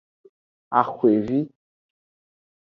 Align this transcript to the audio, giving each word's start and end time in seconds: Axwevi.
Axwevi. 0.79 1.39